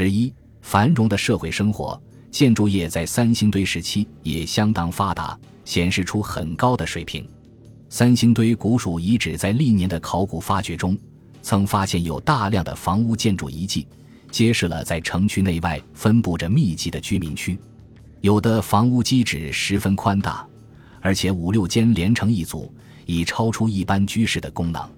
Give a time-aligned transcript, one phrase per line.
[0.00, 0.32] 十一，
[0.62, 2.00] 繁荣的社会生活，
[2.30, 7.28] 建筑业在三星堆时期也相当发达，显示出很高的水平。
[7.88, 10.96] 三星堆古蜀遗址在历年的考古发掘中，
[11.42, 13.88] 曾发现有大量的房屋建筑遗迹，
[14.30, 17.58] 揭示了在城区内外分布着密集的居民区。
[18.20, 20.46] 有的房屋基址十分宽大，
[21.00, 22.72] 而且五六间连成一组，
[23.04, 24.88] 已超出一般居室的功能。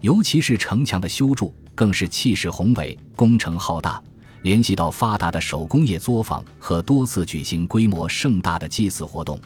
[0.00, 4.02] 尤其是城墙的修筑，更是气势宏伟，工程浩大。
[4.42, 9.40] 联系到发达的手工业作坊和多次举行规模盛大的祭祀活动，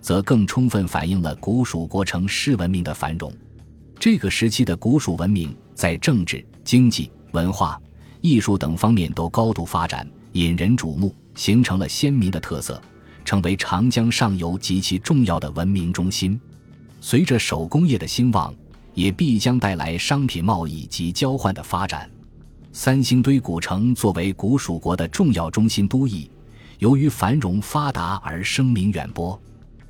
[0.00, 3.32] 则更充分反映了古蜀国城市文明的繁荣。
[3.98, 7.80] 这个时期的古蜀文明在政治、经济、文化、
[8.20, 11.14] 艺术等方面都高度发展，引人瞩目。
[11.34, 12.78] 形成了鲜明的特色，
[13.24, 16.38] 成为长江上游极其重要的文明中心。
[17.00, 18.54] 随着手工业的兴旺，
[18.92, 22.06] 也必将带来商品贸易及交换的发展。
[22.74, 26.30] 三星堆古城作为古蜀国的重要中心都邑，
[26.78, 29.38] 由于繁荣发达而声名远播。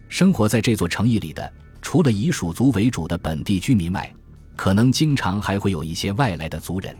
[0.08, 4.12] 生活在这座城邑里的，除了以蜀族为主的本地居民外，
[4.56, 6.94] 可能经常还会有一些外来的族人。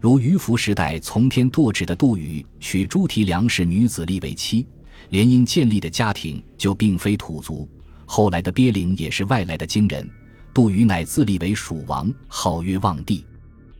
[0.00, 4.66] 如渔夫时代从天堕纸的杜宇娶朱提梁氏女子立为妻，
[5.10, 7.68] 联姻建立的家庭就并非土族。
[8.06, 10.08] 后来的鳖灵也是外来的京人，
[10.54, 13.22] 杜宇乃自立为蜀王，号曰望帝。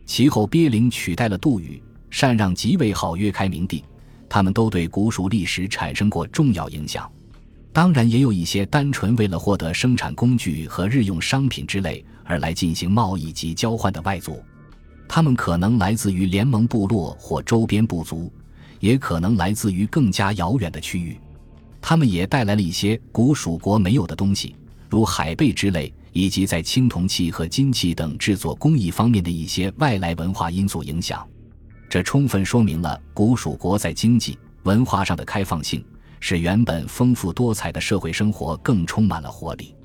[0.05, 3.83] 其后鳖灵取代了杜宇，禅让即位，号曰开明帝。
[4.27, 7.09] 他们都对古蜀历史产生过重要影响。
[7.73, 14.41] 当然，也有一些单纯为了获得生产工具和日用商品之类而来进行贸易及交换的外族。
[15.07, 18.31] 他们可能来自于联盟部落或周边部族，
[18.79, 21.17] 也可能来自于更加遥远的区域。
[21.81, 24.55] 他们也带来了一些古蜀国没有的东西，
[24.89, 31.27] 如海贝之类，以及在青铜器和金器等制作工艺方面的一些外来文化因素影响。
[31.89, 35.83] 这充分说明了古蜀国在经济文化上的开放性，
[36.19, 39.75] 使原本丰富多彩的社会生活更充满了活力。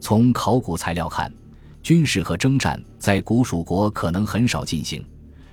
[0.00, 1.32] 从考古材料看。
[1.80, 5.02] 军事和征战在古蜀国可能很少进行，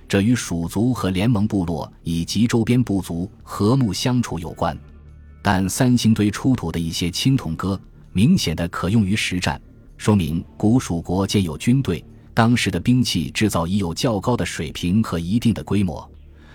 [0.06, 4.76] 这与蜀族和联盟部落以及周边部族和睦相处有关。
[5.40, 7.80] 但三星堆出土的一些青铜戈
[8.12, 9.58] 明显的可用于实战，
[9.96, 12.04] 说明古蜀国建有军队。
[12.34, 16.06] 当时的兵器制造已有较高的水平和一定的规模，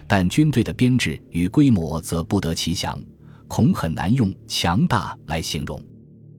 [0.08, 3.02] 但军队的编制与规模则不得其详，
[3.48, 5.84] 恐很难用强大来形容。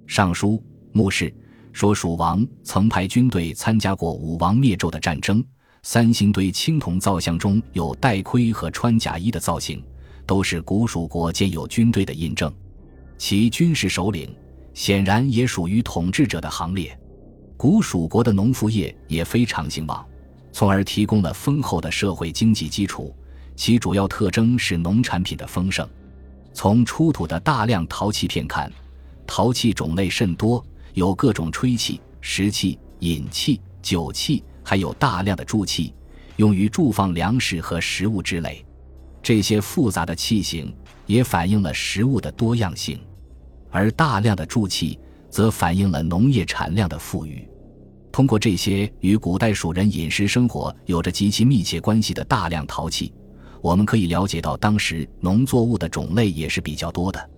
[0.06, 1.34] 尚书墓室。
[1.74, 5.42] 说蜀王曾派军队参加过武王灭纣的战争。
[5.82, 9.82] 三星堆青铜造像中有戴盔和穿甲衣的造型，
[10.26, 12.52] 都是古蜀国建有军队的印证。
[13.16, 14.28] 其军事首领
[14.74, 16.98] 显然也属于统治者的行列。
[17.56, 20.04] 古蜀国的农副业也非常兴旺，
[20.52, 23.14] 从而提供了丰厚的社会经济基础。
[23.54, 25.88] 其主要特征是农产品的丰盛。
[26.54, 28.72] 从出土的大量陶器片看，
[29.26, 30.64] 陶器种类甚多。
[30.94, 35.94] 有各种吹器、食器、饮器、酒器，还有大量的贮器，
[36.36, 38.62] 用于贮放粮食和食物之类。
[39.22, 40.74] 这些复杂的器型
[41.06, 43.00] 也反映了食物的多样性，
[43.72, 44.96] 而大量的铸器
[45.28, 47.48] 则反映了农业产量的富裕。
[48.12, 53.12] 通过这些与古代蜀人饮食生活有着极其密切关系的大量陶器，
[53.60, 57.30] 我们可以了解到当时农作物的种类也是比较多的。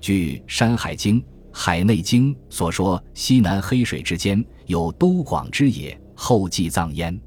[0.00, 1.18] 据《山海经》。
[1.58, 7.18] 海内经所说，西南黑水之间有都广之野，后继藏焉。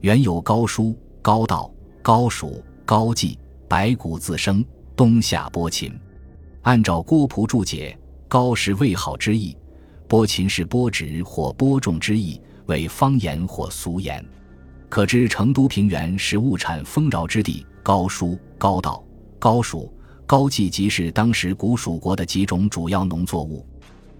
[0.00, 4.64] 原有高叔、高道、高蜀、高季，白骨自生，
[4.96, 5.92] 冬夏播秦。
[6.66, 7.96] 按照郭璞注解，
[8.26, 9.56] 高是未好之意，
[10.08, 14.24] 播秦是播植或播种之意，为方言或俗言。
[14.88, 19.04] 可知成都平原是物产丰饶之地，高叔、高道、
[19.38, 19.92] 高蜀。
[20.26, 23.64] 高季即是当时古蜀国的几种主要农作物，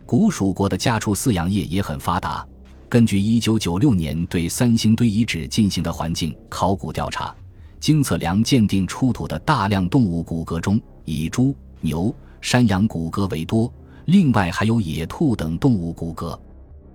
[0.07, 2.47] 古蜀国的家畜饲养业也很发达。
[2.89, 7.34] 根据1996年对三星堆遗址进行的环境考古调查，
[7.81, 12.15] 经测量鉴定出土的大量动物骨骼中，以猪、牛、
[12.47, 13.69] 山羊骨骼为多，
[14.04, 16.39] 另外还有野兔等动物骨骼。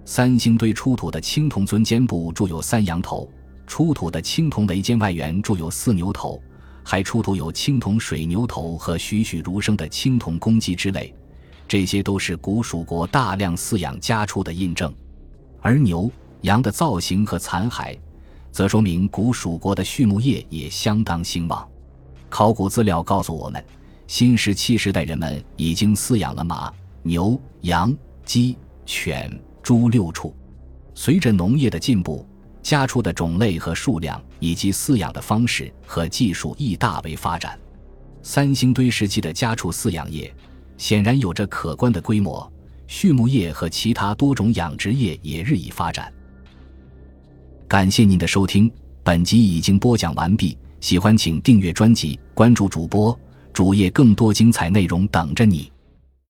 [0.06, 3.30] 三星堆出土的青铜尊肩部铸有三羊头，
[3.68, 6.42] 出土的青铜围肩外缘铸有四牛头。
[6.86, 11.14] 还出土有青铜水牛头和栩栩如生的青铜公鸡之类，
[11.68, 14.90] 这些都是古蜀国大量饲养家畜的印证。
[15.60, 16.10] 而牛
[16.44, 18.00] 羊的造型和残骸，
[18.54, 21.68] 则说明古蜀国的畜牧业也相当兴旺。
[22.30, 23.62] 考古资料告诉我们，
[24.12, 26.70] 新石器时代人们已经饲养了马、
[27.02, 29.32] 牛、羊、鸡、犬、
[29.64, 30.36] 猪六畜。
[30.94, 32.28] 随着农业的进步，
[32.62, 37.58] 家畜的种类和数量以及饲养的方式和技术亦大为发展。
[38.22, 40.30] 三星堆时期的家畜饲养业
[40.76, 42.52] 显然有着可观的规模，
[42.88, 46.14] 畜牧业和其他多种养殖业也日益发展。
[47.66, 48.70] 感谢您的收听，
[49.04, 50.58] 本集已经播讲完毕。
[50.82, 53.18] 喜欢请订阅专辑，关注主播
[53.54, 55.72] 主页，更多精彩内容等着你。